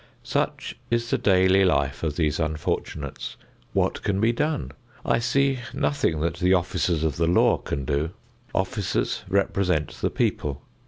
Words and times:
Such 0.23 0.75
is 0.89 1.11
the 1.11 1.17
daily 1.19 1.63
life 1.63 2.01
of 2.01 2.15
these 2.15 2.39
unfortunates. 2.39 3.37
What 3.71 4.01
can 4.01 4.19
be 4.19 4.31
done? 4.31 4.71
I 5.05 5.11
can 5.17 5.21
see 5.21 5.59
nothing 5.75 6.21
that 6.21 6.37
the 6.37 6.55
officers 6.55 7.03
of 7.03 7.17
the 7.17 7.27
law 7.27 7.57
can 7.59 7.85
do. 7.85 8.09
Officers 8.51 9.21
represent 9.27 9.89
the 9.91 10.09
people. 10.09 10.63